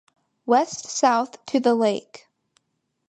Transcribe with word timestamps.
West 0.47 0.85
south 0.87 1.45
to 1.45 1.59
the 1.59 1.75
Lake. 1.75 2.25